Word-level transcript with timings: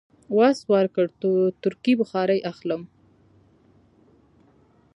وس 0.37 0.57
ورکړ، 0.73 1.05
تورکي 1.63 1.93
بخارۍ 1.99 2.39
اخلم. 2.51 2.81